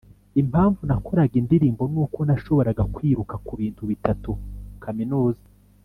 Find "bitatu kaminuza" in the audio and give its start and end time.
3.91-5.43